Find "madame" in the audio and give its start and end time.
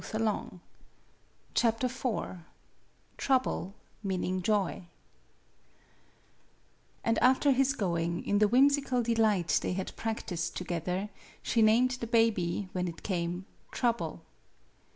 0.23-0.61